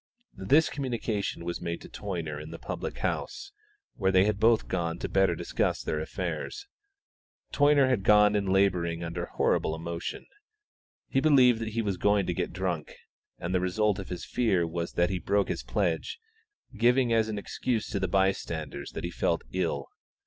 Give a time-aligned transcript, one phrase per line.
[0.35, 3.51] This communication was made to Toyner in the public house,
[3.93, 6.65] where they had both gone the better to discuss their affairs.
[7.51, 10.25] Toyner had gone in labouring under horrible emotion.
[11.07, 12.95] He believed that he was going to get drunk,
[13.37, 16.19] and the result of his fear was that he broke his pledge,
[16.75, 19.87] giving as an excuse to the by standers that he felt ill.